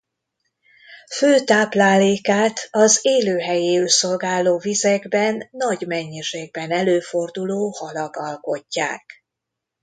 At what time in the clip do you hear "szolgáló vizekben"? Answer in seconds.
3.89-5.47